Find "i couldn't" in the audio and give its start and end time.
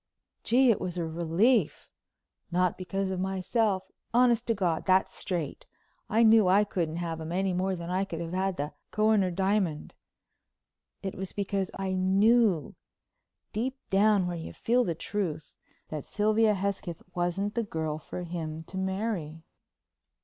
6.47-6.95